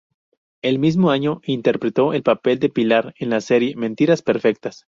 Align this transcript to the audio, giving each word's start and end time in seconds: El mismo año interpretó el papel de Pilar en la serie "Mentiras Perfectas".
El 0.63 0.79
mismo 0.79 1.11
año 1.11 1.41
interpretó 1.43 2.13
el 2.13 2.23
papel 2.23 2.57
de 2.57 2.69
Pilar 2.69 3.13
en 3.19 3.29
la 3.29 3.39
serie 3.39 3.75
"Mentiras 3.75 4.23
Perfectas". 4.23 4.79